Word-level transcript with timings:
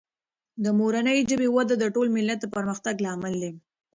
د 0.63 0.65
مورنۍ 0.79 1.19
ژبې 1.29 1.47
وده 1.55 1.75
د 1.79 1.85
ټول 1.95 2.07
ملت 2.17 2.39
د 2.41 2.45
پرمختګ 2.55 2.95
لامل 3.05 3.33
دی. 3.43 3.51